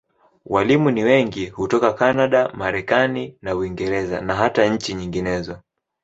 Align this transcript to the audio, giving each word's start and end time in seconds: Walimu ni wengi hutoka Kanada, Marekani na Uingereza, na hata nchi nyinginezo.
Walimu 0.45 0.91
ni 0.91 1.03
wengi 1.03 1.45
hutoka 1.49 1.93
Kanada, 1.93 2.49
Marekani 2.53 3.37
na 3.41 3.55
Uingereza, 3.55 4.21
na 4.21 4.35
hata 4.35 4.65
nchi 4.65 4.93
nyinginezo. 4.93 5.59